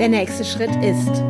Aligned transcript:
Der 0.00 0.08
nächste 0.08 0.46
Schritt 0.46 0.74
ist, 0.82 1.22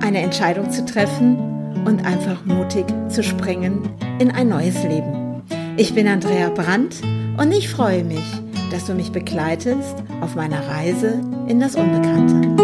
eine 0.00 0.20
Entscheidung 0.22 0.70
zu 0.70 0.84
treffen 0.84 1.36
und 1.84 2.06
einfach 2.06 2.44
mutig 2.44 2.86
zu 3.08 3.24
springen 3.24 3.90
in 4.20 4.30
ein 4.30 4.48
neues 4.48 4.80
Leben. 4.84 5.42
Ich 5.76 5.92
bin 5.92 6.06
Andrea 6.06 6.50
Brandt 6.50 7.02
und 7.36 7.50
ich 7.50 7.68
freue 7.68 8.04
mich, 8.04 8.22
dass 8.70 8.84
du 8.84 8.94
mich 8.94 9.10
begleitest 9.10 9.96
auf 10.20 10.36
meiner 10.36 10.68
Reise 10.68 11.20
in 11.48 11.58
das 11.58 11.74
Unbekannte. 11.74 12.62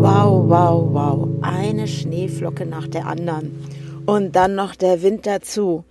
Wow, 0.00 0.48
wow, 0.48 0.88
wow. 0.88 1.28
Eine 1.42 1.88
Schneeflocke 1.88 2.66
nach 2.66 2.86
der 2.86 3.08
anderen. 3.08 3.64
Und 4.06 4.36
dann 4.36 4.54
noch 4.54 4.76
der 4.76 5.02
Wind 5.02 5.26
dazu. 5.26 5.82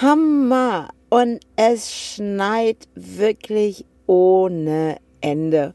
Hammer! 0.00 0.90
Und 1.10 1.40
es 1.56 1.92
schneit 1.92 2.86
wirklich 2.94 3.84
ohne 4.06 4.98
Ende. 5.22 5.74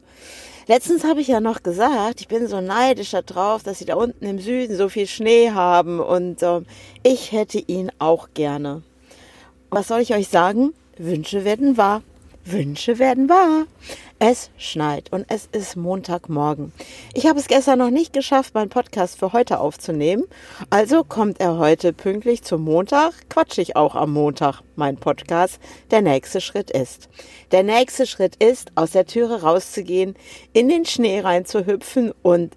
Letztens 0.68 1.02
habe 1.04 1.22
ich 1.22 1.28
ja 1.28 1.40
noch 1.40 1.62
gesagt, 1.62 2.20
ich 2.20 2.28
bin 2.28 2.46
so 2.46 2.60
neidisch 2.60 3.12
darauf, 3.12 3.62
dass 3.62 3.78
sie 3.78 3.86
da 3.86 3.94
unten 3.94 4.26
im 4.26 4.38
Süden 4.38 4.76
so 4.76 4.90
viel 4.90 5.06
Schnee 5.06 5.50
haben 5.50 5.98
und 5.98 6.42
äh, 6.42 6.60
ich 7.02 7.32
hätte 7.32 7.58
ihn 7.58 7.90
auch 7.98 8.28
gerne. 8.34 8.82
Was 9.70 9.88
soll 9.88 10.00
ich 10.00 10.14
euch 10.14 10.28
sagen? 10.28 10.74
Wünsche 10.98 11.44
werden 11.44 11.76
wahr. 11.78 12.02
Wünsche 12.44 12.98
werden 12.98 13.28
wahr. 13.28 13.64
Es 14.20 14.50
schneit 14.56 15.12
und 15.12 15.26
es 15.28 15.48
ist 15.52 15.76
Montagmorgen. 15.76 16.72
Ich 17.14 17.26
habe 17.26 17.38
es 17.38 17.46
gestern 17.46 17.78
noch 17.78 17.90
nicht 17.90 18.12
geschafft, 18.12 18.52
meinen 18.52 18.68
Podcast 18.68 19.16
für 19.16 19.32
heute 19.32 19.60
aufzunehmen. 19.60 20.24
Also 20.70 21.04
kommt 21.04 21.40
er 21.40 21.58
heute 21.58 21.92
pünktlich 21.92 22.42
zum 22.42 22.62
Montag, 22.62 23.12
quatsche 23.30 23.62
ich 23.62 23.76
auch 23.76 23.94
am 23.94 24.12
Montag 24.12 24.62
mein 24.74 24.96
Podcast. 24.96 25.60
Der 25.92 26.02
nächste 26.02 26.40
Schritt 26.40 26.68
ist. 26.72 27.08
Der 27.52 27.62
nächste 27.62 28.08
Schritt 28.08 28.34
ist, 28.42 28.72
aus 28.74 28.90
der 28.90 29.06
Türe 29.06 29.42
rauszugehen, 29.42 30.16
in 30.52 30.68
den 30.68 30.84
Schnee 30.84 31.20
reinzuhüpfen 31.20 32.12
und 32.22 32.56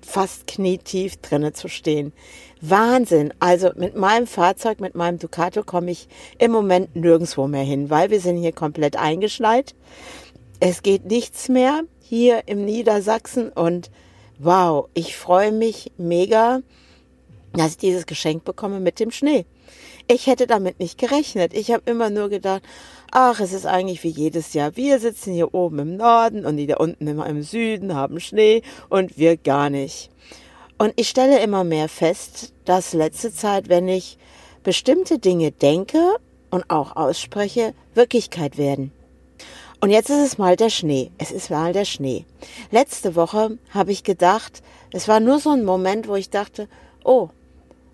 fast 0.00 0.46
knietief 0.46 1.16
drinnen 1.16 1.54
zu 1.54 1.66
stehen. 1.66 2.12
Wahnsinn. 2.60 3.34
Also 3.40 3.70
mit 3.74 3.96
meinem 3.96 4.28
Fahrzeug, 4.28 4.78
mit 4.78 4.94
meinem 4.94 5.18
Ducato 5.18 5.64
komme 5.64 5.90
ich 5.90 6.06
im 6.38 6.52
Moment 6.52 6.94
nirgendwo 6.94 7.48
mehr 7.48 7.64
hin, 7.64 7.90
weil 7.90 8.10
wir 8.10 8.20
sind 8.20 8.36
hier 8.36 8.52
komplett 8.52 8.96
eingeschneit. 8.96 9.74
Es 10.60 10.82
geht 10.82 11.04
nichts 11.06 11.48
mehr 11.48 11.82
hier 12.00 12.42
im 12.46 12.64
Niedersachsen 12.64 13.50
und 13.50 13.90
wow, 14.38 14.88
ich 14.94 15.16
freue 15.16 15.52
mich 15.52 15.92
mega, 15.96 16.60
dass 17.52 17.72
ich 17.72 17.78
dieses 17.78 18.06
Geschenk 18.06 18.44
bekomme 18.44 18.80
mit 18.80 19.00
dem 19.00 19.10
Schnee. 19.10 19.46
Ich 20.06 20.26
hätte 20.26 20.46
damit 20.46 20.80
nicht 20.80 20.98
gerechnet. 20.98 21.54
Ich 21.54 21.70
habe 21.70 21.90
immer 21.90 22.10
nur 22.10 22.28
gedacht, 22.28 22.62
ach, 23.10 23.40
es 23.40 23.52
ist 23.52 23.66
eigentlich 23.66 24.02
wie 24.04 24.08
jedes 24.08 24.52
Jahr. 24.52 24.76
Wir 24.76 24.98
sitzen 24.98 25.32
hier 25.32 25.54
oben 25.54 25.78
im 25.78 25.96
Norden 25.96 26.44
und 26.44 26.56
die 26.56 26.66
da 26.66 26.76
unten 26.76 27.06
immer 27.06 27.26
im 27.26 27.42
Süden 27.42 27.94
haben 27.94 28.20
Schnee 28.20 28.62
und 28.88 29.16
wir 29.16 29.36
gar 29.36 29.70
nicht. 29.70 30.10
Und 30.78 30.92
ich 30.96 31.08
stelle 31.08 31.40
immer 31.40 31.64
mehr 31.64 31.88
fest, 31.88 32.52
dass 32.64 32.92
letzte 32.92 33.32
Zeit, 33.32 33.68
wenn 33.68 33.88
ich 33.88 34.18
bestimmte 34.62 35.18
Dinge 35.18 35.52
denke 35.52 36.16
und 36.50 36.68
auch 36.68 36.96
ausspreche, 36.96 37.74
Wirklichkeit 37.94 38.58
werden. 38.58 38.92
Und 39.84 39.90
jetzt 39.90 40.08
ist 40.08 40.26
es 40.26 40.38
mal 40.38 40.56
der 40.56 40.70
Schnee. 40.70 41.10
Es 41.18 41.30
ist 41.30 41.50
mal 41.50 41.74
der 41.74 41.84
Schnee. 41.84 42.24
Letzte 42.70 43.16
Woche 43.16 43.58
habe 43.68 43.92
ich 43.92 44.02
gedacht, 44.02 44.62
es 44.92 45.08
war 45.08 45.20
nur 45.20 45.38
so 45.40 45.50
ein 45.50 45.62
Moment, 45.62 46.08
wo 46.08 46.16
ich 46.16 46.30
dachte, 46.30 46.68
oh, 47.04 47.28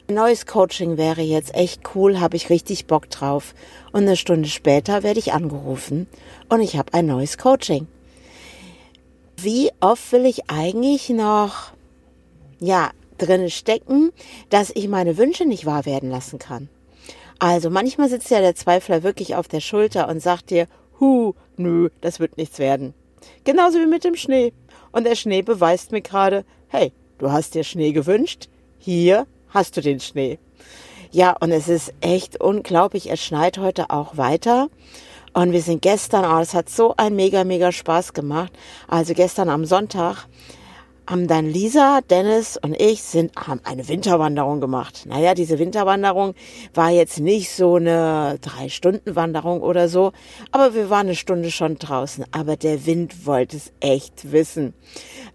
ein 0.07 0.15
neues 0.15 0.47
Coaching 0.47 0.99
wäre 0.99 1.23
jetzt 1.23 1.53
echt 1.53 1.81
cool, 1.97 2.21
habe 2.21 2.37
ich 2.37 2.49
richtig 2.49 2.87
Bock 2.87 3.11
drauf. 3.11 3.57
Und 3.91 4.03
eine 4.03 4.15
Stunde 4.15 4.49
später 4.49 5.03
werde 5.03 5.19
ich 5.19 5.33
angerufen 5.33 6.07
und 6.49 6.61
ich 6.61 6.77
habe 6.77 6.95
ein 6.95 7.07
neues 7.07 7.39
Coaching. 7.39 7.89
Wie 9.37 9.73
oft 9.81 10.13
will 10.13 10.27
ich 10.27 10.49
eigentlich 10.49 11.09
noch, 11.09 11.73
ja, 12.61 12.91
drinne 13.19 13.51
stecken, 13.51 14.13
dass 14.49 14.71
ich 14.71 14.87
meine 14.87 15.17
Wünsche 15.17 15.45
nicht 15.45 15.67
wahr 15.67 15.87
werden 15.87 16.09
lassen 16.09 16.39
kann? 16.39 16.69
Also 17.41 17.69
manchmal 17.69 18.09
sitzt 18.09 18.31
ja 18.31 18.41
der 18.41 18.55
Zweifler 18.55 19.03
wirklich 19.03 19.35
auf 19.35 19.49
der 19.49 19.61
Schulter 19.61 20.07
und 20.07 20.23
sagt 20.23 20.51
dir, 20.51 20.69
hu, 21.01 21.35
nö, 21.57 21.89
das 22.01 22.21
wird 22.21 22.37
nichts 22.37 22.59
werden. 22.59 22.95
Genauso 23.45 23.79
wie 23.79 23.87
mit 23.87 24.05
dem 24.05 24.17
Schnee. 24.17 24.53
Und 24.93 25.05
der 25.05 25.15
Schnee 25.15 25.43
beweist 25.43 25.93
mir 25.93 26.03
gerade, 26.03 26.45
hey, 26.69 26.93
du 27.19 27.31
hast 27.33 27.55
dir 27.55 27.65
Schnee 27.65 27.93
gewünscht, 27.93 28.49
hier 28.79 29.27
hast 29.49 29.77
du 29.77 29.81
den 29.81 30.01
Schnee. 30.01 30.39
Ja, 31.11 31.37
und 31.41 31.51
es 31.51 31.69
ist 31.69 31.93
echt 32.01 32.41
unglaublich, 32.41 33.11
es 33.11 33.21
schneit 33.25 33.59
heute 33.59 33.91
auch 33.91 34.17
weiter. 34.17 34.69
Und 35.33 35.53
wir 35.53 35.63
sind 35.63 35.83
gestern, 35.83 36.25
oh, 36.25 36.41
es 36.41 36.55
hat 36.55 36.69
so 36.69 36.95
ein 36.97 37.15
mega, 37.15 37.45
mega 37.45 37.73
Spaß 37.73 38.13
gemacht. 38.13 38.53
Also 38.89 39.15
gestern 39.15 39.49
am 39.49 39.65
Sonntag 39.65 40.27
haben 41.07 41.27
dann 41.27 41.47
Lisa, 41.47 42.01
Dennis 42.09 42.57
und 42.57 42.81
ich 42.81 43.03
sind, 43.03 43.37
haben 43.37 43.61
eine 43.65 43.89
Winterwanderung 43.89 44.61
gemacht. 44.61 45.07
Naja, 45.07 45.35
diese 45.35 45.59
Winterwanderung 45.59 46.35
war 46.75 46.91
jetzt 46.91 47.21
nicht 47.21 47.51
so 47.51 47.77
eine 47.77 48.39
Drei-Stunden-Wanderung 48.41 49.63
oder 49.63 49.89
so, 49.89 50.13
aber 50.53 50.75
wir 50.75 50.91
waren 50.91 51.07
eine 51.07 51.17
Stunde 51.17 51.51
schon 51.51 51.77
draußen. 51.77 52.25
Aber 52.33 52.57
der 52.57 52.87
Wind 52.87 53.27
wollte 53.27 53.57
es 53.57 53.73
echt 53.81 54.33
wissen. 54.33 54.75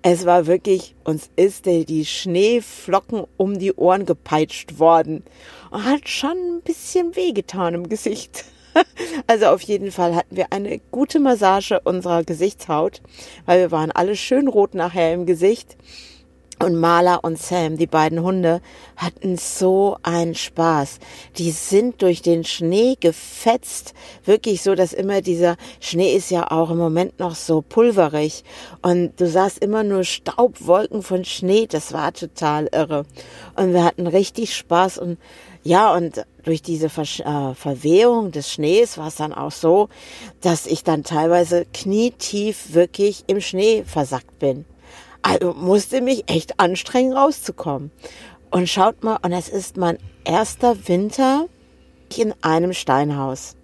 Es 0.01 0.25
war 0.25 0.47
wirklich, 0.47 0.95
uns 1.03 1.29
ist 1.35 1.65
die 1.65 2.05
Schneeflocken 2.05 3.25
um 3.37 3.59
die 3.59 3.73
Ohren 3.73 4.05
gepeitscht 4.05 4.79
worden 4.79 5.23
und 5.71 5.85
hat 5.85 6.07
schon 6.07 6.37
ein 6.37 6.61
bisschen 6.61 7.15
wehgetan 7.15 7.73
im 7.73 7.89
Gesicht. 7.89 8.45
Also 9.27 9.47
auf 9.47 9.61
jeden 9.61 9.91
Fall 9.91 10.15
hatten 10.15 10.35
wir 10.35 10.47
eine 10.51 10.79
gute 10.91 11.19
Massage 11.19 11.79
unserer 11.83 12.23
Gesichtshaut, 12.23 13.01
weil 13.45 13.59
wir 13.59 13.71
waren 13.71 13.91
alle 13.91 14.15
schön 14.15 14.47
rot 14.47 14.75
nachher 14.75 15.13
im 15.13 15.25
Gesicht. 15.25 15.77
Und 16.63 16.75
Marla 16.75 17.15
und 17.15 17.37
Sam, 17.37 17.75
die 17.75 17.85
beiden 17.85 18.23
Hunde, 18.23 18.61
hatten 18.95 19.35
so 19.35 19.97
einen 20.03 20.35
Spaß. 20.35 20.99
Die 21.37 21.51
sind 21.51 22.01
durch 22.01 22.21
den 22.21 22.45
Schnee 22.45 22.95
gefetzt. 22.97 23.93
Wirklich 24.23 24.63
so, 24.63 24.73
dass 24.73 24.93
immer 24.93 25.21
dieser 25.21 25.57
Schnee 25.81 26.15
ist 26.15 26.31
ja 26.31 26.49
auch 26.49 26.71
im 26.71 26.77
Moment 26.77 27.19
noch 27.19 27.35
so 27.35 27.61
pulverig. 27.61 28.45
Und 28.81 29.19
du 29.19 29.27
sahst 29.27 29.59
immer 29.59 29.83
nur 29.83 30.05
Staubwolken 30.05 31.03
von 31.03 31.25
Schnee. 31.25 31.67
Das 31.67 31.91
war 31.91 32.13
total 32.13 32.69
irre. 32.71 33.05
Und 33.57 33.73
wir 33.73 33.83
hatten 33.83 34.07
richtig 34.07 34.55
Spaß 34.55 34.97
und 34.99 35.17
ja, 35.61 35.93
und 35.93 36.25
durch 36.45 36.61
diese 36.61 36.89
Ver 36.89 37.03
äh, 37.03 37.55
Verwehung 37.55 38.31
des 38.31 38.51
Schnees 38.51 38.97
war 38.97 39.07
es 39.07 39.15
dann 39.15 39.33
auch 39.33 39.51
so, 39.51 39.89
dass 40.41 40.67
ich 40.67 40.83
dann 40.83 41.03
teilweise 41.03 41.65
knietief 41.73 42.73
wirklich 42.73 43.25
im 43.27 43.41
Schnee 43.41 43.83
versackt 43.83 44.39
bin. 44.39 44.65
Also 45.21 45.53
musste 45.53 46.01
mich 46.01 46.29
echt 46.29 46.59
anstrengen, 46.59 47.13
rauszukommen. 47.13 47.91
Und 48.51 48.69
schaut 48.69 49.03
mal, 49.03 49.17
und 49.23 49.33
es 49.33 49.49
ist 49.49 49.75
mein 49.75 49.97
erster 50.23 50.87
Winter 50.87 51.47
in 52.15 52.33
einem 52.41 52.73
Steinhaus. 52.73 53.55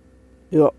Ja. 0.50 0.72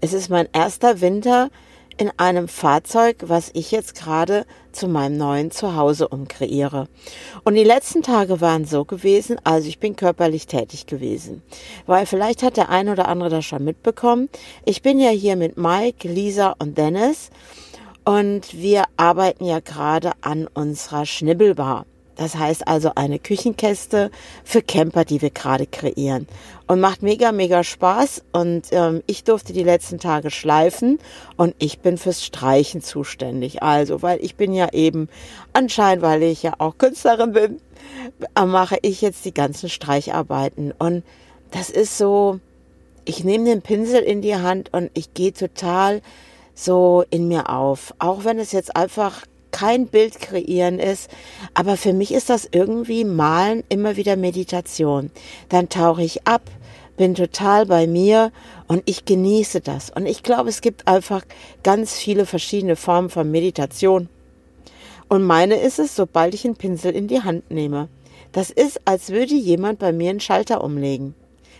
Es 0.00 0.12
ist 0.12 0.30
mein 0.30 0.48
erster 0.52 1.00
Winter 1.00 1.50
in 1.98 2.10
einem 2.16 2.48
Fahrzeug, 2.48 3.24
was 3.26 3.50
ich 3.54 3.72
jetzt 3.72 3.94
gerade 3.96 4.46
zu 4.72 4.86
meinem 4.88 5.16
neuen 5.18 5.50
Zuhause 5.50 6.08
umkreiere. 6.08 6.88
Und 7.44 7.54
die 7.54 7.64
letzten 7.64 8.02
Tage 8.02 8.40
waren 8.40 8.64
so 8.64 8.84
gewesen, 8.84 9.36
also 9.44 9.68
ich 9.68 9.80
bin 9.80 9.96
körperlich 9.96 10.46
tätig 10.46 10.86
gewesen. 10.86 11.42
Weil 11.86 12.06
vielleicht 12.06 12.42
hat 12.42 12.56
der 12.56 12.68
ein 12.68 12.88
oder 12.88 13.08
andere 13.08 13.28
das 13.28 13.44
schon 13.44 13.64
mitbekommen. 13.64 14.28
Ich 14.64 14.82
bin 14.82 15.00
ja 15.00 15.10
hier 15.10 15.36
mit 15.36 15.58
Mike, 15.58 16.08
Lisa 16.08 16.54
und 16.58 16.78
Dennis 16.78 17.30
und 18.04 18.54
wir 18.54 18.84
arbeiten 18.96 19.44
ja 19.44 19.60
gerade 19.60 20.12
an 20.20 20.46
unserer 20.46 21.04
Schnibbelbar. 21.04 21.84
Das 22.18 22.34
heißt 22.34 22.66
also 22.66 22.90
eine 22.96 23.20
Küchenkäste 23.20 24.10
für 24.42 24.60
Camper, 24.60 25.04
die 25.04 25.22
wir 25.22 25.30
gerade 25.30 25.66
kreieren. 25.66 26.26
Und 26.66 26.80
macht 26.80 27.00
mega, 27.00 27.30
mega 27.30 27.62
Spaß. 27.62 28.24
Und 28.32 28.64
ähm, 28.72 29.04
ich 29.06 29.22
durfte 29.22 29.52
die 29.52 29.62
letzten 29.62 30.00
Tage 30.00 30.32
schleifen 30.32 30.98
und 31.36 31.54
ich 31.60 31.78
bin 31.78 31.96
fürs 31.96 32.24
Streichen 32.24 32.82
zuständig. 32.82 33.62
Also, 33.62 34.02
weil 34.02 34.18
ich 34.22 34.34
bin 34.34 34.52
ja 34.52 34.68
eben 34.72 35.08
anscheinend, 35.52 36.02
weil 36.02 36.24
ich 36.24 36.42
ja 36.42 36.54
auch 36.58 36.76
Künstlerin 36.76 37.32
bin, 37.32 37.60
äh, 38.34 38.44
mache 38.44 38.78
ich 38.82 39.00
jetzt 39.00 39.24
die 39.24 39.32
ganzen 39.32 39.68
Streicharbeiten. 39.68 40.72
Und 40.76 41.04
das 41.52 41.70
ist 41.70 41.98
so, 41.98 42.40
ich 43.04 43.22
nehme 43.22 43.44
den 43.44 43.62
Pinsel 43.62 44.02
in 44.02 44.22
die 44.22 44.34
Hand 44.34 44.74
und 44.74 44.90
ich 44.94 45.14
gehe 45.14 45.32
total 45.32 46.02
so 46.56 47.04
in 47.10 47.28
mir 47.28 47.48
auf. 47.48 47.94
Auch 48.00 48.24
wenn 48.24 48.40
es 48.40 48.50
jetzt 48.50 48.74
einfach 48.74 49.22
kein 49.58 49.88
Bild 49.88 50.20
kreieren 50.20 50.78
ist, 50.78 51.10
aber 51.54 51.76
für 51.76 51.92
mich 51.92 52.12
ist 52.12 52.30
das 52.30 52.48
irgendwie 52.50 53.04
Malen 53.04 53.64
immer 53.68 53.96
wieder 53.96 54.16
Meditation. 54.16 55.10
Dann 55.48 55.68
tauche 55.68 56.02
ich 56.02 56.26
ab, 56.26 56.42
bin 56.96 57.14
total 57.14 57.66
bei 57.66 57.86
mir 57.88 58.30
und 58.68 58.82
ich 58.84 59.04
genieße 59.04 59.60
das. 59.60 59.90
Und 59.90 60.06
ich 60.06 60.22
glaube, 60.22 60.48
es 60.48 60.60
gibt 60.60 60.86
einfach 60.86 61.22
ganz 61.64 61.94
viele 61.94 62.24
verschiedene 62.24 62.76
Formen 62.76 63.10
von 63.10 63.30
Meditation. 63.30 64.08
Und 65.08 65.24
meine 65.24 65.56
ist 65.56 65.80
es, 65.80 65.96
sobald 65.96 66.34
ich 66.34 66.44
einen 66.44 66.56
Pinsel 66.56 66.94
in 66.94 67.08
die 67.08 67.22
Hand 67.22 67.50
nehme. 67.50 67.88
Das 68.30 68.50
ist, 68.50 68.80
als 68.84 69.10
würde 69.10 69.34
jemand 69.34 69.80
bei 69.80 69.92
mir 69.92 70.10
einen 70.10 70.20
Schalter 70.20 70.62
umlegen. 70.62 71.14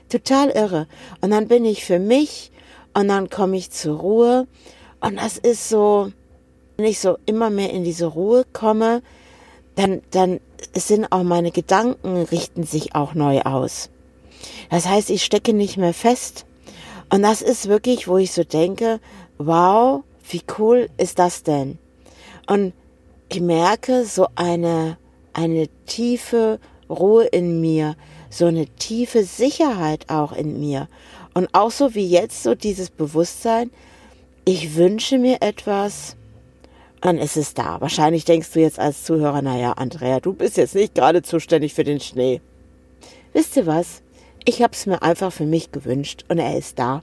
Total 0.08 0.50
irre. 0.50 0.86
Und 1.20 1.30
dann 1.30 1.48
bin 1.48 1.64
ich 1.64 1.84
für 1.84 1.98
mich 1.98 2.52
und 2.94 3.08
dann 3.08 3.28
komme 3.28 3.56
ich 3.56 3.70
zur 3.70 3.98
Ruhe 3.98 4.46
und 5.00 5.16
das 5.16 5.38
ist 5.38 5.68
so, 5.68 6.12
wenn 6.78 6.86
ich 6.86 7.00
so 7.00 7.18
immer 7.26 7.50
mehr 7.50 7.70
in 7.70 7.82
diese 7.82 8.06
Ruhe 8.06 8.44
komme, 8.52 9.02
dann, 9.74 10.00
dann 10.12 10.38
sind 10.76 11.10
auch 11.10 11.24
meine 11.24 11.50
Gedanken 11.50 12.22
richten 12.22 12.62
sich 12.62 12.94
auch 12.94 13.14
neu 13.14 13.40
aus. 13.40 13.90
Das 14.70 14.86
heißt, 14.86 15.10
ich 15.10 15.24
stecke 15.24 15.52
nicht 15.52 15.76
mehr 15.76 15.92
fest. 15.92 16.46
Und 17.12 17.22
das 17.22 17.42
ist 17.42 17.66
wirklich, 17.68 18.06
wo 18.06 18.16
ich 18.16 18.30
so 18.30 18.44
denke, 18.44 19.00
wow, 19.38 20.04
wie 20.30 20.42
cool 20.56 20.88
ist 20.98 21.18
das 21.18 21.42
denn? 21.42 21.78
Und 22.46 22.74
ich 23.28 23.40
merke 23.40 24.04
so 24.04 24.28
eine, 24.36 24.98
eine 25.32 25.66
tiefe 25.86 26.60
Ruhe 26.88 27.24
in 27.24 27.60
mir, 27.60 27.96
so 28.30 28.46
eine 28.46 28.66
tiefe 28.66 29.24
Sicherheit 29.24 30.08
auch 30.10 30.30
in 30.30 30.60
mir. 30.60 30.86
Und 31.34 31.48
auch 31.54 31.72
so 31.72 31.96
wie 31.96 32.06
jetzt 32.06 32.44
so 32.44 32.54
dieses 32.54 32.90
Bewusstsein, 32.90 33.72
ich 34.44 34.76
wünsche 34.76 35.18
mir 35.18 35.38
etwas, 35.40 36.14
dann 37.00 37.18
ist 37.18 37.36
es 37.36 37.54
da. 37.54 37.80
Wahrscheinlich 37.80 38.24
denkst 38.24 38.50
du 38.52 38.60
jetzt 38.60 38.78
als 38.78 39.04
Zuhörer, 39.04 39.42
naja, 39.42 39.72
Andrea, 39.72 40.20
du 40.20 40.32
bist 40.32 40.56
jetzt 40.56 40.74
nicht 40.74 40.94
gerade 40.94 41.22
zuständig 41.22 41.74
für 41.74 41.84
den 41.84 42.00
Schnee. 42.00 42.40
Wisst 43.32 43.56
ihr 43.56 43.66
was? 43.66 44.02
Ich 44.44 44.62
habe 44.62 44.72
es 44.72 44.86
mir 44.86 45.02
einfach 45.02 45.32
für 45.32 45.44
mich 45.44 45.72
gewünscht 45.72 46.24
und 46.28 46.38
er 46.38 46.56
ist 46.56 46.78
da. 46.78 47.02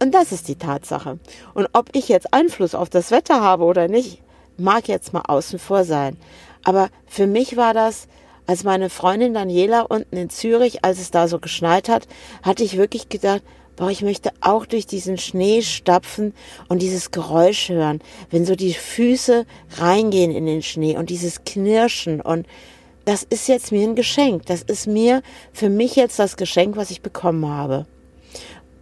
Und 0.00 0.14
das 0.14 0.32
ist 0.32 0.48
die 0.48 0.56
Tatsache. 0.56 1.18
Und 1.54 1.68
ob 1.72 1.90
ich 1.94 2.08
jetzt 2.08 2.32
Einfluss 2.32 2.74
auf 2.74 2.88
das 2.88 3.10
Wetter 3.10 3.40
habe 3.40 3.64
oder 3.64 3.88
nicht, 3.88 4.22
mag 4.56 4.88
jetzt 4.88 5.12
mal 5.12 5.22
außen 5.26 5.58
vor 5.58 5.84
sein. 5.84 6.16
Aber 6.64 6.88
für 7.06 7.26
mich 7.26 7.56
war 7.56 7.74
das, 7.74 8.08
als 8.46 8.64
meine 8.64 8.90
Freundin 8.90 9.34
Daniela 9.34 9.82
unten 9.82 10.16
in 10.16 10.30
Zürich, 10.30 10.84
als 10.84 10.98
es 11.00 11.10
da 11.10 11.28
so 11.28 11.38
geschneit 11.38 11.88
hat, 11.88 12.06
hatte 12.42 12.64
ich 12.64 12.76
wirklich 12.76 13.08
gedacht, 13.08 13.42
boah, 13.76 13.90
ich 13.90 14.02
möchte 14.02 14.30
auch 14.40 14.66
durch 14.66 14.86
diesen 14.86 15.18
Schnee 15.18 15.62
stapfen 15.62 16.32
und 16.68 16.80
dieses 16.80 17.10
Geräusch 17.10 17.68
hören, 17.68 18.00
wenn 18.30 18.46
so 18.46 18.54
die 18.54 18.72
Füße 18.72 19.44
reingehen 19.78 20.30
in 20.30 20.46
den 20.46 20.62
Schnee 20.62 20.96
und 20.96 21.10
dieses 21.10 21.44
Knirschen 21.44 22.20
und 22.20 22.46
das 23.04 23.22
ist 23.22 23.46
jetzt 23.46 23.70
mir 23.70 23.86
ein 23.86 23.94
Geschenk. 23.94 24.46
Das 24.46 24.62
ist 24.62 24.88
mir 24.88 25.22
für 25.52 25.68
mich 25.68 25.94
jetzt 25.94 26.18
das 26.18 26.36
Geschenk, 26.36 26.76
was 26.76 26.90
ich 26.90 27.02
bekommen 27.02 27.46
habe. 27.46 27.86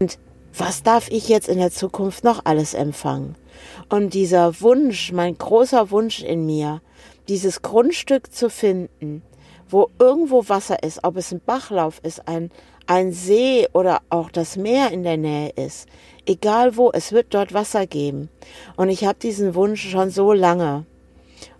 Und 0.00 0.18
was 0.56 0.82
darf 0.82 1.10
ich 1.10 1.28
jetzt 1.28 1.46
in 1.46 1.58
der 1.58 1.70
Zukunft 1.70 2.24
noch 2.24 2.40
alles 2.44 2.72
empfangen? 2.72 3.34
Und 3.90 4.14
dieser 4.14 4.62
Wunsch, 4.62 5.12
mein 5.12 5.36
großer 5.36 5.90
Wunsch 5.90 6.22
in 6.22 6.46
mir, 6.46 6.80
dieses 7.28 7.60
Grundstück 7.60 8.32
zu 8.32 8.48
finden, 8.48 9.22
wo 9.68 9.90
irgendwo 9.98 10.48
Wasser 10.48 10.82
ist, 10.82 11.02
ob 11.04 11.16
es 11.16 11.32
ein 11.32 11.40
Bachlauf 11.44 12.00
ist, 12.02 12.26
ein, 12.28 12.50
ein 12.86 13.12
See 13.12 13.66
oder 13.72 14.02
auch 14.10 14.30
das 14.30 14.56
Meer 14.56 14.90
in 14.90 15.02
der 15.02 15.16
Nähe 15.16 15.50
ist, 15.50 15.88
egal 16.26 16.76
wo, 16.76 16.90
es 16.92 17.12
wird 17.12 17.34
dort 17.34 17.54
Wasser 17.54 17.86
geben. 17.86 18.28
Und 18.76 18.88
ich 18.88 19.04
habe 19.04 19.18
diesen 19.18 19.54
Wunsch 19.54 19.90
schon 19.90 20.10
so 20.10 20.32
lange. 20.32 20.84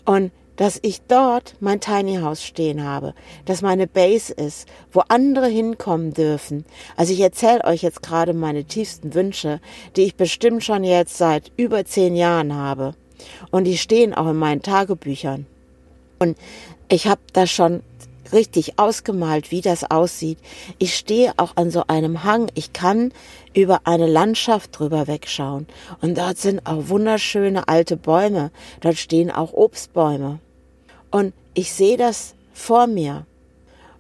Und 0.05 0.33
dass 0.57 0.79
ich 0.83 1.01
dort 1.03 1.57
mein 1.61 1.81
Tiny 1.81 2.17
House 2.17 2.45
stehen 2.45 2.85
habe, 2.85 3.15
dass 3.45 3.63
meine 3.63 3.87
Base 3.87 4.33
ist, 4.33 4.69
wo 4.93 5.01
andere 5.09 5.47
hinkommen 5.47 6.13
dürfen. 6.13 6.65
Also 6.97 7.13
ich 7.13 7.21
erzähle 7.21 7.65
euch 7.65 7.83
jetzt 7.83 8.03
gerade 8.03 8.35
meine 8.35 8.65
tiefsten 8.65 9.15
Wünsche, 9.15 9.61
die 9.97 10.03
ich 10.03 10.17
bestimmt 10.17 10.63
schon 10.63 10.85
jetzt 10.85 11.17
seit 11.17 11.51
über 11.57 11.85
zehn 11.85 12.15
Jahren 12.15 12.55
habe. 12.55 12.95
Und 13.51 13.65
die 13.65 13.79
stehen 13.79 14.15
auch 14.15 14.29
in 14.31 14.37
meinen 14.37 14.63
Tagebüchern. 14.63 15.47
Und 16.19 16.37
ich 16.89 17.07
habe 17.07 17.21
das 17.33 17.51
schon 17.51 17.83
richtig 18.33 18.79
ausgemalt, 18.79 19.51
wie 19.51 19.61
das 19.61 19.91
aussieht. 19.91 20.39
Ich 20.79 20.95
stehe 20.95 21.33
auch 21.37 21.57
an 21.57 21.71
so 21.71 21.85
einem 21.87 22.25
Hang. 22.25 22.51
Ich 22.55 22.73
kann 22.73 23.13
über 23.55 23.83
eine 23.85 24.07
Landschaft 24.07 24.79
drüber 24.79 25.07
wegschauen. 25.07 25.67
Und 26.01 26.19
dort 26.19 26.39
sind 26.39 26.67
auch 26.67 26.89
wunderschöne 26.89 27.69
alte 27.69 27.97
Bäume. 27.97 28.51
Dort 28.81 28.97
stehen 28.97 29.31
auch 29.31 29.53
Obstbäume. 29.53 30.41
Und 31.11 31.33
ich 31.55 31.73
sehe 31.73 31.97
das 31.97 32.35
vor 32.53 32.87
mir. 32.87 33.27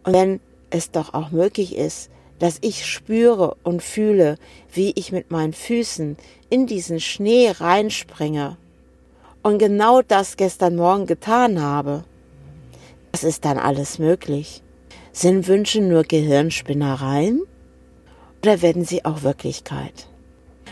Und 0.04 0.12
wenn 0.12 0.40
es 0.70 0.90
doch 0.90 1.14
auch 1.14 1.30
möglich 1.30 1.76
ist, 1.76 2.10
dass 2.40 2.58
ich 2.60 2.84
spüre 2.84 3.56
und 3.62 3.82
fühle, 3.82 4.38
wie 4.72 4.92
ich 4.96 5.12
mit 5.12 5.30
meinen 5.30 5.52
Füßen 5.52 6.16
in 6.50 6.66
diesen 6.66 7.00
Schnee 7.00 7.50
reinspringe 7.50 8.56
und 9.44 9.58
genau 9.58 10.00
das 10.00 10.36
gestern 10.36 10.74
Morgen 10.74 11.06
getan 11.06 11.60
habe, 11.60 12.02
was 13.12 13.22
ist 13.22 13.44
dann 13.44 13.58
alles 13.58 13.98
möglich? 13.98 14.62
Sind 15.12 15.46
Wünsche 15.46 15.82
nur 15.82 16.02
Gehirnspinnereien 16.02 17.42
oder 18.42 18.62
werden 18.62 18.86
sie 18.86 19.04
auch 19.04 19.22
Wirklichkeit? 19.22 20.08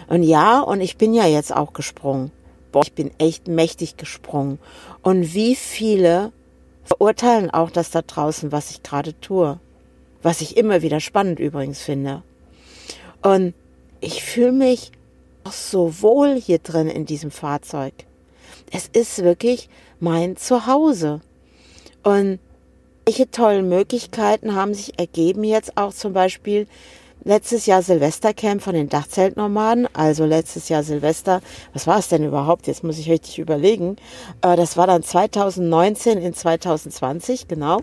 Und 0.08 0.22
ja, 0.22 0.60
und 0.60 0.80
ich 0.80 0.96
bin 0.96 1.12
ja 1.12 1.26
jetzt 1.26 1.54
auch 1.54 1.74
gesprungen. 1.74 2.32
Boah, 2.72 2.82
ich 2.82 2.94
bin 2.94 3.10
echt 3.18 3.46
mächtig 3.46 3.98
gesprungen. 3.98 4.58
Und 5.02 5.34
wie 5.34 5.54
viele 5.54 6.32
verurteilen 6.82 7.50
auch 7.50 7.70
das 7.70 7.90
da 7.90 8.00
draußen, 8.00 8.52
was 8.52 8.70
ich 8.70 8.82
gerade 8.82 9.20
tue. 9.20 9.60
Was 10.22 10.40
ich 10.40 10.56
immer 10.56 10.80
wieder 10.80 11.00
spannend 11.00 11.38
übrigens 11.38 11.82
finde. 11.82 12.22
Und 13.20 13.52
ich 14.00 14.24
fühle 14.24 14.52
mich 14.52 14.92
auch 15.44 15.52
so 15.52 16.00
wohl 16.00 16.40
hier 16.40 16.58
drin 16.58 16.88
in 16.88 17.04
diesem 17.04 17.30
Fahrzeug. 17.30 17.92
Es 18.72 18.88
ist 18.88 19.22
wirklich 19.22 19.68
mein 20.00 20.36
Zuhause. 20.36 21.20
Und 22.02 22.40
welche 23.04 23.30
tollen 23.30 23.68
Möglichkeiten 23.68 24.54
haben 24.54 24.74
sich 24.74 24.98
ergeben 24.98 25.44
jetzt 25.44 25.76
auch 25.76 25.92
zum 25.92 26.12
Beispiel 26.12 26.66
letztes 27.24 27.66
Jahr 27.66 27.82
Silvestercamp 27.82 28.62
von 28.62 28.74
den 28.74 28.88
Dachzeltnomaden, 28.88 29.88
also 29.92 30.24
letztes 30.24 30.68
Jahr 30.68 30.82
Silvester, 30.82 31.40
was 31.72 31.86
war 31.86 31.98
es 31.98 32.08
denn 32.08 32.24
überhaupt? 32.24 32.66
Jetzt 32.66 32.82
muss 32.82 32.98
ich 32.98 33.10
richtig 33.10 33.38
überlegen. 33.38 33.96
Äh, 34.40 34.56
das 34.56 34.76
war 34.76 34.86
dann 34.86 35.02
2019 35.02 36.18
in 36.18 36.34
2020, 36.34 37.46
genau. 37.46 37.80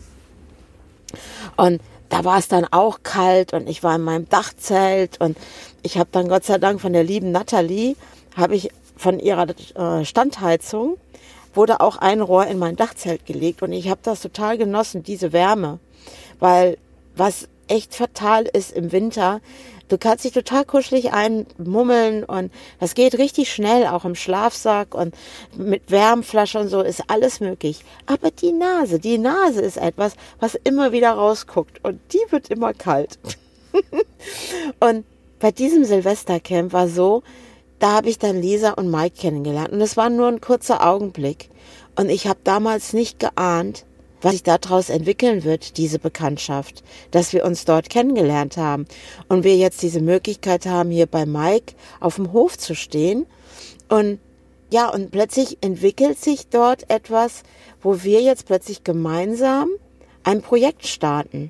Und 1.56 1.82
da 2.10 2.26
war 2.26 2.40
es 2.40 2.48
dann 2.48 2.66
auch 2.66 3.00
kalt 3.04 3.54
und 3.54 3.70
ich 3.70 3.84
war 3.84 3.96
in 3.96 4.02
meinem 4.02 4.28
Dachzelt 4.28 5.22
und 5.22 5.38
ich 5.84 5.98
habe 5.98 6.10
dann 6.12 6.28
Gott 6.28 6.44
sei 6.44 6.58
Dank 6.58 6.82
von 6.82 6.92
der 6.92 7.04
lieben 7.04 7.32
Natalie, 7.32 7.96
habe 8.36 8.56
ich 8.56 8.72
von 9.00 9.20
ihrer 9.20 9.48
äh, 9.76 10.04
Standheizung 10.04 10.98
wurde 11.54 11.80
auch 11.80 11.98
ein 11.98 12.22
Rohr 12.22 12.46
in 12.48 12.60
mein 12.60 12.76
Dachzelt 12.76 13.26
gelegt 13.26 13.64
und 13.64 13.72
ich 13.72 13.90
habe 13.90 14.02
das 14.04 14.22
total 14.22 14.58
genossen, 14.58 15.04
diese 15.04 15.32
Wärme, 15.32 15.80
weil 16.40 16.78
was 17.16 17.48
echt 17.68 17.96
fatal 17.96 18.46
ist 18.46 18.72
im 18.72 18.92
Winter, 18.92 19.40
du 19.88 19.98
kannst 19.98 20.26
dich 20.26 20.34
total 20.34 20.66
kuschelig 20.66 21.14
einmummeln 21.14 22.26
und 22.26 22.52
das 22.80 22.94
geht 22.94 23.18
richtig 23.18 23.52
schnell, 23.52 23.88
auch 23.88 24.04
im 24.04 24.16
Schlafsack 24.16 24.94
und 24.94 25.16
mit 25.56 25.90
Wärmflasche 25.90 26.60
und 26.60 26.68
so 26.68 26.82
ist 26.82 27.04
alles 27.08 27.40
möglich. 27.40 27.86
Aber 28.06 28.32
die 28.32 28.52
Nase, 28.52 29.00
die 29.00 29.18
Nase 29.18 29.62
ist 29.62 29.78
etwas, 29.78 30.16
was 30.40 30.56
immer 30.56 30.92
wieder 30.92 31.12
rausguckt 31.12 31.84
und 31.86 32.00
die 32.12 32.32
wird 32.32 32.50
immer 32.50 32.74
kalt. 32.74 33.18
und 34.82 35.06
bei 35.40 35.52
diesem 35.52 35.86
Silvestercamp 35.86 36.74
war 36.74 36.90
so, 36.90 37.24
da 37.80 37.94
habe 37.94 38.10
ich 38.10 38.20
dann 38.20 38.42
Lisa 38.42 38.72
und 38.72 38.92
Mike 38.92 39.16
kennengelernt. 39.18 39.72
Und 39.72 39.82
es 39.82 39.98
war 39.98 40.10
nur 40.10 40.28
ein 40.28 40.42
kurzer 40.42 40.86
Augenblick. 40.86 41.50
Und 41.96 42.10
ich 42.10 42.28
habe 42.28 42.40
damals 42.44 42.94
nicht 42.94 43.20
geahnt, 43.20 43.86
was 44.22 44.34
sich 44.34 44.44
daraus 44.44 44.90
entwickeln 44.90 45.44
wird, 45.44 45.78
diese 45.78 46.00
Bekanntschaft, 46.00 46.84
dass 47.12 47.34
wir 47.34 47.46
uns 47.46 47.66
dort 47.66 47.90
kennengelernt 47.90 48.58
haben 48.58 48.86
und 49.30 49.44
wir 49.44 49.56
jetzt 49.56 49.82
diese 49.82 50.02
Möglichkeit 50.02 50.66
haben, 50.66 50.92
hier 50.92 51.06
bei 51.06 51.26
Mike 51.26 51.74
auf 52.00 52.16
dem 52.16 52.34
Hof 52.34 52.58
zu 52.58 52.76
stehen. 52.76 53.26
Und 53.88 54.20
ja, 54.72 54.90
und 54.90 55.12
plötzlich 55.12 55.58
entwickelt 55.62 56.20
sich 56.20 56.48
dort 56.48 56.90
etwas, 56.90 57.44
wo 57.82 58.04
wir 58.04 58.22
jetzt 58.22 58.46
plötzlich 58.46 58.84
gemeinsam 58.84 59.70
ein 60.24 60.42
Projekt 60.42 60.86
starten. 60.86 61.50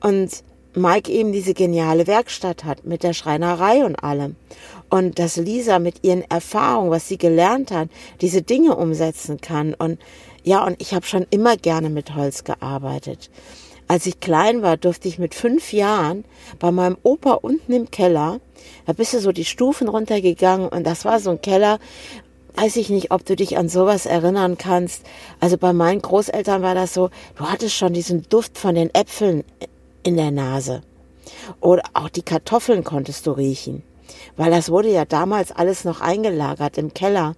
Und 0.00 0.42
Mike 0.76 1.10
eben 1.10 1.32
diese 1.32 1.54
geniale 1.54 2.06
Werkstatt 2.06 2.64
hat 2.64 2.84
mit 2.84 3.02
der 3.02 3.14
Schreinerei 3.14 3.82
und 3.82 3.96
allem. 3.96 4.36
Und 4.90 5.18
dass 5.18 5.38
Lisa 5.38 5.78
mit 5.78 6.04
ihren 6.04 6.20
Erfahrungen, 6.30 6.90
was 6.90 7.08
sie 7.08 7.16
gelernt 7.16 7.70
hat, 7.70 7.88
diese 8.20 8.42
Dinge 8.42 8.76
umsetzen 8.76 9.40
kann. 9.40 9.72
Und 9.72 9.98
ja, 10.44 10.62
und 10.64 10.80
ich 10.80 10.92
habe 10.92 11.06
schon 11.06 11.26
immer 11.30 11.56
gerne 11.56 11.88
mit 11.88 12.14
Holz 12.14 12.44
gearbeitet. 12.44 13.30
Als 13.88 14.04
ich 14.04 14.20
klein 14.20 14.60
war, 14.60 14.76
durfte 14.76 15.08
ich 15.08 15.18
mit 15.18 15.34
fünf 15.34 15.72
Jahren 15.72 16.26
bei 16.58 16.70
meinem 16.70 16.98
Opa 17.02 17.32
unten 17.32 17.72
im 17.72 17.90
Keller, 17.90 18.40
da 18.84 18.92
bist 18.92 19.14
du 19.14 19.20
so 19.20 19.32
die 19.32 19.44
Stufen 19.46 19.88
runtergegangen 19.88 20.68
und 20.68 20.84
das 20.84 21.06
war 21.06 21.20
so 21.20 21.30
ein 21.30 21.40
Keller, 21.40 21.78
weiß 22.56 22.76
ich 22.76 22.90
nicht, 22.90 23.12
ob 23.12 23.24
du 23.24 23.34
dich 23.34 23.56
an 23.56 23.70
sowas 23.70 24.04
erinnern 24.04 24.58
kannst. 24.58 25.04
Also 25.40 25.56
bei 25.56 25.72
meinen 25.72 26.02
Großeltern 26.02 26.62
war 26.62 26.74
das 26.74 26.92
so, 26.92 27.10
du 27.36 27.46
hattest 27.46 27.74
schon 27.74 27.94
diesen 27.94 28.28
Duft 28.28 28.58
von 28.58 28.74
den 28.74 28.94
Äpfeln 28.94 29.42
in 30.06 30.16
der 30.16 30.30
Nase. 30.30 30.82
Oder 31.60 31.82
auch 31.92 32.08
die 32.08 32.22
Kartoffeln 32.22 32.84
konntest 32.84 33.26
du 33.26 33.32
riechen. 33.32 33.82
Weil 34.36 34.52
das 34.52 34.70
wurde 34.70 34.90
ja 34.90 35.04
damals 35.04 35.50
alles 35.50 35.84
noch 35.84 36.00
eingelagert 36.00 36.78
im 36.78 36.94
Keller. 36.94 37.34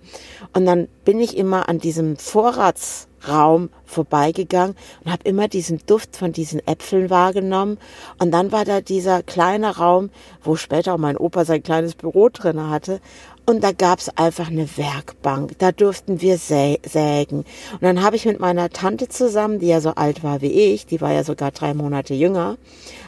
Und 0.53 0.67
dann 0.67 0.89
bin 1.05 1.19
ich 1.19 1.37
immer 1.37 1.69
an 1.69 1.79
diesem 1.79 2.17
Vorrats, 2.17 3.09
Raum 3.27 3.71
vorbeigegangen 3.85 4.77
und 5.05 5.11
habe 5.11 5.25
immer 5.25 5.49
diesen 5.49 5.81
Duft 5.87 6.17
von 6.17 6.33
diesen 6.33 6.65
Äpfeln 6.67 7.11
wahrgenommen. 7.11 7.79
Und 8.19 8.31
dann 8.31 8.53
war 8.53 8.65
da 8.65 8.81
dieser 8.81 9.23
kleine 9.23 9.77
Raum, 9.77 10.11
wo 10.43 10.55
später 10.55 10.95
auch 10.95 10.99
mein 10.99 11.17
Opa 11.17 11.45
sein 11.45 11.63
kleines 11.63 11.95
Büro 11.95 12.29
drinne 12.29 12.71
hatte. 12.71 13.01
Und 13.49 13.64
da 13.64 13.73
gab's 13.73 14.11
einfach 14.11 14.49
eine 14.49 14.69
Werkbank. 14.76 15.59
Da 15.59 15.73
durften 15.73 16.21
wir 16.21 16.37
sä 16.37 16.81
sägen. 16.87 17.38
Und 17.38 17.81
dann 17.81 18.02
habe 18.02 18.14
ich 18.14 18.26
mit 18.26 18.40
meiner 18.40 18.69
Tante 18.69 19.09
zusammen, 19.09 19.59
die 19.59 19.69
ja 19.69 19.81
so 19.81 19.95
alt 19.95 20.23
war 20.23 20.43
wie 20.43 20.52
ich, 20.52 20.85
die 20.85 21.00
war 21.00 21.14
ja 21.14 21.25
sogar 21.25 21.50
drei 21.50 21.73
Monate 21.73 22.12
jünger, 22.12 22.59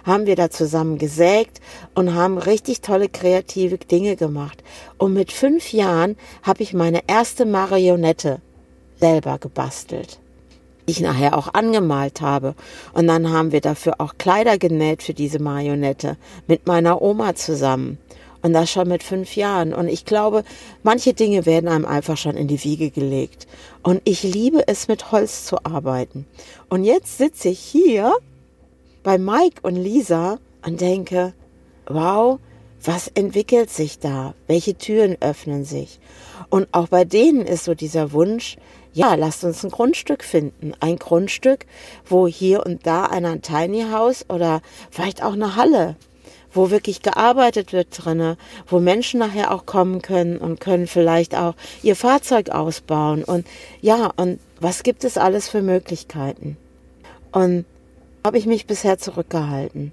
haben 0.06 0.24
wir 0.24 0.36
da 0.36 0.48
zusammen 0.48 0.96
gesägt 0.96 1.60
und 1.94 2.14
haben 2.14 2.38
richtig 2.38 2.80
tolle 2.80 3.10
kreative 3.10 3.76
Dinge 3.76 4.16
gemacht. 4.16 4.64
Und 4.96 5.12
mit 5.12 5.30
fünf 5.30 5.74
Jahren 5.74 6.16
habe 6.42 6.62
ich 6.62 6.72
meine 6.72 7.02
erste 7.06 7.44
Marionette 7.44 8.40
selber 8.98 9.36
gebastelt 9.36 10.20
ich 10.90 11.00
nachher 11.00 11.36
auch 11.36 11.54
angemalt 11.54 12.20
habe. 12.20 12.54
Und 12.92 13.06
dann 13.06 13.30
haben 13.30 13.52
wir 13.52 13.60
dafür 13.60 13.94
auch 13.98 14.14
Kleider 14.18 14.58
genäht 14.58 15.02
für 15.02 15.14
diese 15.14 15.38
Marionette 15.38 16.16
mit 16.46 16.66
meiner 16.66 17.00
Oma 17.00 17.34
zusammen. 17.34 17.98
Und 18.42 18.52
das 18.52 18.70
schon 18.70 18.88
mit 18.88 19.02
fünf 19.02 19.36
Jahren. 19.36 19.74
Und 19.74 19.88
ich 19.88 20.04
glaube, 20.04 20.44
manche 20.82 21.12
Dinge 21.12 21.46
werden 21.46 21.68
einem 21.68 21.84
einfach 21.84 22.16
schon 22.16 22.36
in 22.36 22.48
die 22.48 22.62
Wiege 22.64 22.90
gelegt. 22.90 23.46
Und 23.82 24.00
ich 24.04 24.22
liebe 24.22 24.66
es, 24.66 24.88
mit 24.88 25.12
Holz 25.12 25.44
zu 25.44 25.64
arbeiten. 25.64 26.26
Und 26.68 26.84
jetzt 26.84 27.18
sitze 27.18 27.50
ich 27.50 27.58
hier 27.58 28.14
bei 29.02 29.18
Mike 29.18 29.60
und 29.62 29.76
Lisa 29.76 30.38
und 30.64 30.80
denke, 30.80 31.34
wow, 31.86 32.38
was 32.82 33.08
entwickelt 33.08 33.70
sich 33.70 33.98
da? 33.98 34.34
Welche 34.46 34.74
Türen 34.74 35.16
öffnen 35.20 35.64
sich? 35.64 36.00
Und 36.48 36.68
auch 36.72 36.88
bei 36.88 37.04
denen 37.04 37.42
ist 37.42 37.64
so 37.64 37.74
dieser 37.74 38.12
Wunsch, 38.12 38.56
ja, 38.92 39.14
lasst 39.14 39.44
uns 39.44 39.62
ein 39.62 39.70
Grundstück 39.70 40.24
finden. 40.24 40.72
Ein 40.80 40.96
Grundstück, 40.96 41.66
wo 42.06 42.26
hier 42.26 42.64
und 42.66 42.86
da 42.86 43.04
ein 43.04 43.42
Tiny 43.42 43.84
House 43.92 44.24
oder 44.28 44.62
vielleicht 44.90 45.22
auch 45.22 45.34
eine 45.34 45.56
Halle 45.56 45.96
wo 46.52 46.70
wirklich 46.70 47.02
gearbeitet 47.02 47.72
wird 47.72 47.88
drinne, 47.92 48.36
wo 48.66 48.80
Menschen 48.80 49.20
nachher 49.20 49.52
auch 49.52 49.66
kommen 49.66 50.02
können 50.02 50.36
und 50.36 50.60
können 50.60 50.86
vielleicht 50.86 51.34
auch 51.34 51.54
ihr 51.82 51.96
Fahrzeug 51.96 52.50
ausbauen 52.50 53.24
und 53.24 53.46
ja, 53.80 54.10
und 54.16 54.40
was 54.60 54.82
gibt 54.82 55.04
es 55.04 55.16
alles 55.16 55.48
für 55.48 55.62
Möglichkeiten? 55.62 56.56
Und 57.32 57.64
habe 58.24 58.38
ich 58.38 58.46
mich 58.46 58.66
bisher 58.66 58.98
zurückgehalten. 58.98 59.92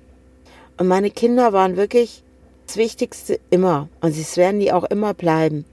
Und 0.77 0.87
meine 0.87 1.09
Kinder 1.09 1.53
waren 1.53 1.77
wirklich 1.77 2.23
das 2.65 2.77
Wichtigste 2.77 3.39
immer 3.49 3.87
und 4.01 4.11
sie 4.11 4.37
werden 4.37 4.59
die 4.59 4.71
auch 4.71 4.83
immer 4.83 5.13
bleiben. 5.13 5.65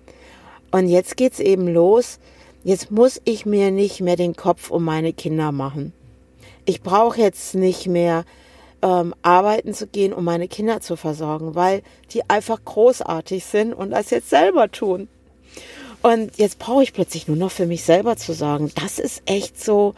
Und 0.71 0.88
jetzt 0.88 1.17
geht's 1.17 1.41
eben 1.41 1.69
los. 1.69 2.19
Jetzt 2.62 2.91
muss 2.91 3.21
ich 3.25 3.47
mir 3.47 3.71
nicht 3.71 4.00
mehr 4.00 4.17
den 4.17 4.35
Kopf 4.35 4.71
um 4.71 4.85
meine 4.85 5.12
Kinder 5.12 5.53
machen. 5.53 5.93
Ich 6.64 6.81
brauche 6.81 7.21
jetzt 7.21 7.55
nicht 7.55 7.87
mehr 7.87 8.25
ähm, 8.85 9.14
arbeiten 9.23 9.73
zu 9.73 9.87
gehen, 9.87 10.12
um 10.12 10.25
meine 10.25 10.47
Kinder 10.47 10.83
zu 10.83 10.97
versorgen, 10.97 11.55
weil 11.55 11.83
die 12.12 12.29
einfach 12.29 12.62
großartig 12.62 13.43
sind 13.43 13.73
und 13.73 13.91
das 13.91 14.11
jetzt 14.11 14.29
selber 14.29 14.71
tun. 14.71 15.09
Und 16.03 16.37
jetzt 16.37 16.59
brauche 16.59 16.83
ich 16.83 16.93
plötzlich 16.93 17.26
nur 17.26 17.38
noch 17.38 17.50
für 17.50 17.64
mich 17.64 17.83
selber 17.83 18.17
zu 18.19 18.35
sagen, 18.35 18.71
das 18.75 18.99
ist 18.99 19.23
echt 19.25 19.59
so, 19.59 19.95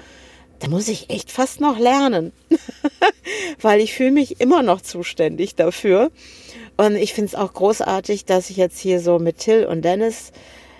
da 0.60 0.68
muss 0.68 0.86
ich 0.86 1.10
echt 1.10 1.32
fast 1.32 1.60
noch 1.60 1.80
lernen, 1.80 2.32
weil 3.60 3.80
ich 3.80 3.92
fühle 3.92 4.12
mich 4.12 4.40
immer 4.40 4.62
noch 4.62 4.80
zuständig 4.80 5.56
dafür. 5.56 6.12
Und 6.76 6.94
ich 6.94 7.12
finde 7.12 7.30
es 7.30 7.34
auch 7.34 7.52
großartig, 7.52 8.24
dass 8.24 8.50
ich 8.50 8.56
jetzt 8.56 8.78
hier 8.78 9.00
so 9.00 9.18
mit 9.18 9.38
Till 9.38 9.66
und 9.66 9.84
Dennis, 9.84 10.30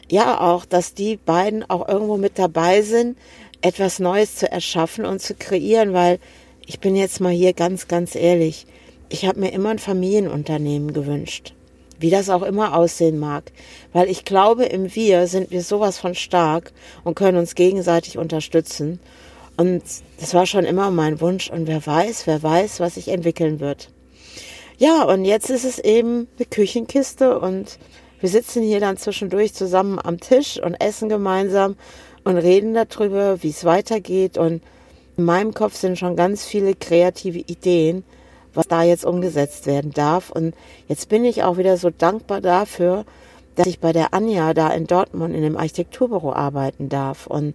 ja 0.09 0.41
auch, 0.41 0.65
dass 0.65 0.95
die 0.95 1.17
beiden 1.17 1.69
auch 1.69 1.89
irgendwo 1.89 2.19
mit 2.19 2.39
dabei 2.39 2.83
sind, 2.83 3.19
etwas 3.63 3.99
Neues 3.99 4.37
zu 4.37 4.49
erschaffen 4.49 5.05
und 5.05 5.21
zu 5.21 5.35
kreieren, 5.35 5.93
weil 5.93 6.21
ich 6.67 6.81
bin 6.81 6.97
jetzt 6.97 7.21
mal 7.21 7.33
hier 7.33 7.53
ganz, 7.53 7.87
ganz 7.87 8.17
ehrlich. 8.17 8.67
Ich 9.09 9.25
habe 9.25 9.39
mir 9.39 9.53
immer 9.53 9.71
ein 9.71 9.79
Familienunternehmen 9.79 10.93
gewünscht. 10.93 11.55
Wie 11.99 12.11
das 12.11 12.29
auch 12.29 12.43
immer 12.43 12.77
aussehen 12.77 13.19
mag. 13.19 13.53
Weil 13.93 14.11
ich 14.11 14.25
glaube, 14.25 14.65
im 14.65 14.95
Wir 14.95 15.29
sind 15.29 15.53
wir 15.53 15.63
sowas 15.63 15.97
von 15.99 16.15
stark 16.15 16.73
und 17.05 17.15
können 17.15 17.39
uns 17.39 17.55
gegenseitig 17.55 18.19
unterstützen. 18.19 18.99
Und 19.57 19.83
das 20.19 20.35
war 20.35 20.45
schon 20.45 20.65
immer 20.65 20.91
mein 20.91 21.21
Wunsch. 21.21 21.49
Und 21.49 21.69
wer 21.69 21.87
weiß, 21.87 22.27
wer 22.27 22.43
weiß, 22.43 22.81
was 22.81 22.97
sich 22.97 23.09
entwickeln 23.09 23.61
wird. 23.61 23.89
Ja, 24.77 25.05
und 25.05 25.25
jetzt 25.25 25.49
ist 25.49 25.65
es 25.65 25.79
eben 25.79 26.27
eine 26.37 26.47
Küchenkiste 26.47 27.39
und 27.39 27.79
wir 28.21 28.29
sitzen 28.29 28.63
hier 28.63 28.81
dann 28.81 28.99
zwischendurch 28.99 29.55
zusammen 29.55 29.99
am 30.03 30.21
Tisch 30.21 30.61
und 30.63 30.75
essen 30.75 31.09
gemeinsam 31.09 31.77
und 32.25 32.37
reden 32.37 32.75
darüber, 32.75 33.43
wie 33.43 33.51
es 33.51 33.65
weitergeht 33.65 34.37
und 34.37 34.63
in 35.17 35.25
meinem 35.25 35.55
Kopf 35.55 35.75
sind 35.75 35.99
schon 35.99 36.17
ganz 36.17 36.45
viele 36.45 36.75
kreative 36.75 37.39
Ideen, 37.39 38.05
was 38.55 38.69
da 38.69 38.83
jetzt 38.83 39.05
umgesetzt 39.05 39.67
werden 39.67 39.93
darf. 39.93 40.31
Und 40.31 40.55
jetzt 40.89 41.09
bin 41.09 41.25
ich 41.25 41.43
auch 41.43 41.57
wieder 41.57 41.77
so 41.77 41.91
dankbar 41.91 42.41
dafür, 42.41 43.05
dass 43.55 43.67
ich 43.67 43.81
bei 43.81 43.93
der 43.93 44.13
Anja 44.13 44.53
da 44.55 44.69
in 44.69 44.87
Dortmund 44.87 45.35
in 45.35 45.43
dem 45.43 45.57
Architekturbüro 45.57 46.33
arbeiten 46.33 46.89
darf. 46.89 47.27
Und 47.27 47.55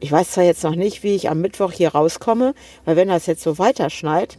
ich 0.00 0.12
weiß 0.12 0.32
zwar 0.32 0.44
jetzt 0.44 0.64
noch 0.64 0.74
nicht, 0.74 1.02
wie 1.02 1.14
ich 1.14 1.30
am 1.30 1.40
Mittwoch 1.40 1.72
hier 1.72 1.90
rauskomme, 1.90 2.54
weil 2.84 2.96
wenn 2.96 3.08
das 3.08 3.26
jetzt 3.26 3.42
so 3.42 3.58
weiterschneit, 3.58 4.38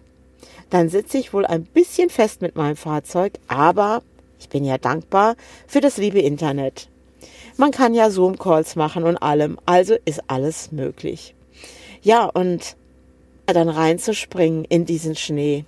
dann 0.69 0.89
sitze 0.89 1.17
ich 1.17 1.33
wohl 1.33 1.45
ein 1.45 1.63
bisschen 1.63 2.09
fest 2.09 2.41
mit 2.41 2.55
meinem 2.55 2.75
Fahrzeug, 2.75 3.33
aber 3.47 4.01
ich 4.39 4.49
bin 4.49 4.65
ja 4.65 4.77
dankbar 4.77 5.35
für 5.67 5.81
das 5.81 5.97
liebe 5.97 6.19
Internet. 6.19 6.89
Man 7.57 7.71
kann 7.71 7.93
ja 7.93 8.09
Zoom-Calls 8.09 8.75
machen 8.75 9.03
und 9.03 9.17
allem, 9.17 9.59
also 9.65 9.95
ist 10.05 10.23
alles 10.27 10.71
möglich. 10.71 11.35
Ja, 12.03 12.25
und 12.25 12.75
dann 13.45 13.69
reinzuspringen 13.69 14.65
in 14.65 14.85
diesen 14.85 15.15
Schnee 15.15 15.63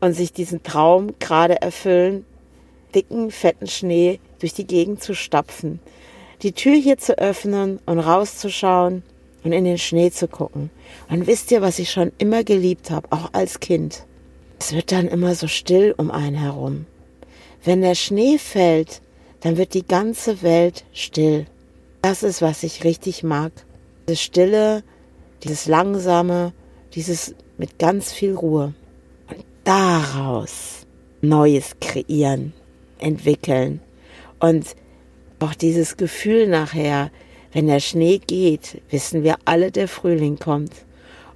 und 0.00 0.14
sich 0.14 0.32
diesen 0.32 0.62
Traum 0.62 1.14
gerade 1.18 1.60
erfüllen, 1.60 2.24
dicken, 2.94 3.30
fetten 3.30 3.66
Schnee 3.66 4.20
durch 4.38 4.54
die 4.54 4.66
Gegend 4.66 5.02
zu 5.02 5.14
stapfen, 5.14 5.80
die 6.42 6.52
Tür 6.52 6.74
hier 6.74 6.96
zu 6.96 7.18
öffnen 7.18 7.78
und 7.84 7.98
rauszuschauen 7.98 9.02
und 9.44 9.52
in 9.52 9.64
den 9.64 9.76
Schnee 9.76 10.10
zu 10.10 10.28
gucken. 10.28 10.70
Und 11.10 11.26
wisst 11.26 11.50
ihr, 11.50 11.60
was 11.60 11.78
ich 11.78 11.90
schon 11.90 12.12
immer 12.16 12.42
geliebt 12.42 12.90
habe, 12.90 13.08
auch 13.10 13.34
als 13.34 13.60
Kind? 13.60 14.04
Es 14.58 14.72
wird 14.72 14.92
dann 14.92 15.08
immer 15.08 15.34
so 15.34 15.46
still 15.46 15.94
um 15.96 16.10
einen 16.10 16.36
herum. 16.36 16.86
Wenn 17.62 17.82
der 17.82 17.94
Schnee 17.94 18.38
fällt, 18.38 19.02
dann 19.40 19.58
wird 19.58 19.74
die 19.74 19.86
ganze 19.86 20.40
Welt 20.40 20.84
still. 20.92 21.46
Das 22.00 22.22
ist, 22.22 22.40
was 22.40 22.62
ich 22.62 22.84
richtig 22.84 23.22
mag. 23.22 23.52
Das 24.06 24.20
Stille, 24.20 24.82
dieses 25.42 25.66
langsame, 25.66 26.52
dieses 26.94 27.34
mit 27.58 27.78
ganz 27.78 28.12
viel 28.12 28.34
Ruhe. 28.34 28.74
Und 29.28 29.44
daraus 29.64 30.86
Neues 31.22 31.76
kreieren, 31.80 32.52
entwickeln. 32.98 33.80
Und 34.38 34.74
auch 35.38 35.54
dieses 35.54 35.96
Gefühl 35.96 36.46
nachher, 36.46 37.10
wenn 37.52 37.66
der 37.66 37.80
Schnee 37.80 38.18
geht, 38.18 38.80
wissen 38.90 39.22
wir 39.22 39.36
alle, 39.44 39.70
der 39.70 39.88
Frühling 39.88 40.38
kommt. 40.38 40.72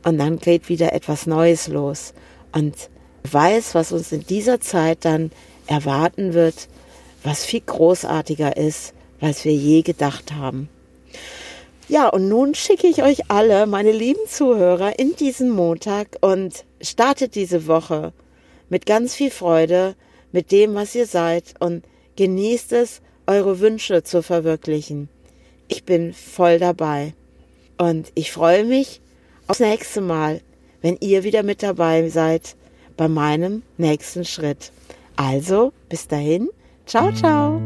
Und 0.04 0.18
dann 0.18 0.38
geht 0.38 0.68
wieder 0.68 0.92
etwas 0.92 1.26
Neues 1.26 1.68
los. 1.68 2.14
Und 2.52 2.90
weiß, 3.30 3.74
was 3.74 3.92
uns 3.92 4.12
in 4.12 4.24
dieser 4.26 4.60
Zeit 4.60 5.04
dann 5.04 5.32
erwarten 5.66 6.34
wird, 6.34 6.68
was 7.22 7.44
viel 7.44 7.62
großartiger 7.62 8.56
ist, 8.56 8.92
als 9.20 9.44
wir 9.44 9.54
je 9.54 9.82
gedacht 9.82 10.32
haben. 10.32 10.68
Ja, 11.88 12.08
und 12.08 12.28
nun 12.28 12.54
schicke 12.54 12.86
ich 12.86 13.02
euch 13.02 13.30
alle, 13.30 13.66
meine 13.66 13.92
lieben 13.92 14.26
Zuhörer, 14.26 14.98
in 14.98 15.14
diesen 15.16 15.50
Montag 15.50 16.16
und 16.20 16.64
startet 16.80 17.34
diese 17.34 17.66
Woche 17.66 18.12
mit 18.70 18.86
ganz 18.86 19.14
viel 19.14 19.30
Freude, 19.30 19.94
mit 20.32 20.50
dem, 20.50 20.74
was 20.74 20.94
ihr 20.94 21.06
seid 21.06 21.54
und 21.60 21.84
genießt 22.16 22.72
es, 22.72 23.02
eure 23.26 23.60
Wünsche 23.60 24.02
zu 24.02 24.22
verwirklichen. 24.22 25.08
Ich 25.68 25.84
bin 25.84 26.12
voll 26.12 26.58
dabei 26.58 27.14
und 27.78 28.10
ich 28.14 28.32
freue 28.32 28.64
mich 28.64 29.00
aufs 29.46 29.60
nächste 29.60 30.00
Mal, 30.00 30.40
wenn 30.80 30.96
ihr 31.00 31.22
wieder 31.22 31.42
mit 31.42 31.62
dabei 31.62 32.08
seid 32.08 32.56
bei 32.96 33.08
meinem 33.08 33.62
nächsten 33.76 34.24
Schritt. 34.24 34.72
Also, 35.16 35.72
bis 35.88 36.08
dahin, 36.08 36.48
ciao, 36.86 37.12
ciao. 37.12 37.60